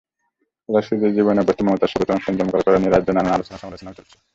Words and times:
সাদাসিধে 0.69 1.07
জীবনযাপনে 1.09 1.41
অভ্যস্ত 1.43 1.65
মমতার 1.65 1.91
শপথ 1.91 2.07
অনুষ্ঠান 2.09 2.37
জমকালো 2.37 2.63
করা 2.65 2.79
নিয়ে 2.79 2.93
রাজ্যে 2.93 3.13
নানা 3.13 3.31
আলোচনা-সমালোচনাও 3.31 3.97
চলছে। 3.97 4.15